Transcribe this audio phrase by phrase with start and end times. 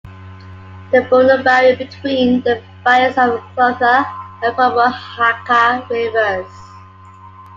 [0.91, 4.03] They form a barrier between the valleys of the Clutha
[4.41, 6.49] and Pomahaka Rivers.